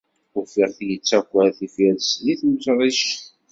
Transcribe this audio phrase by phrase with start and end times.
[0.39, 3.11] Ufiɣ-t yettaker tifirest deg temṛict.